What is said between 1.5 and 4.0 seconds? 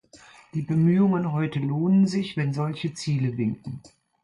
lohnen sich, wenn solche Ziele winken.